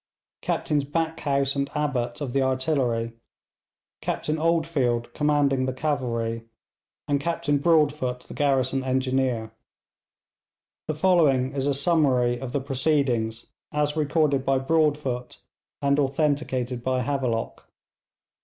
Captains 0.41 0.83
Backhouse 0.83 1.55
and 1.55 1.69
Abbott 1.75 2.21
of 2.21 2.33
the 2.33 2.41
artillery, 2.41 3.13
Captain 4.01 4.39
Oldfield 4.39 5.13
commanding 5.13 5.67
the 5.67 5.73
cavalry, 5.73 6.45
and 7.07 7.19
Captain 7.19 7.59
Broadfoot 7.59 8.21
the 8.21 8.33
garrison 8.33 8.83
engineer. 8.83 9.51
The 10.87 10.95
following 10.95 11.53
is 11.53 11.67
a 11.67 11.75
summary 11.75 12.39
of 12.39 12.51
the 12.51 12.59
proceedings, 12.61 13.45
as 13.71 13.95
recorded 13.95 14.43
by 14.43 14.57
Broadfoot 14.57 15.39
and 15.83 15.99
authenticated 15.99 16.81
by 16.83 17.03
Havelock. 17.03 17.69